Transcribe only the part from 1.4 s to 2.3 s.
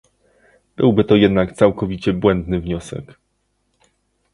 całkowicie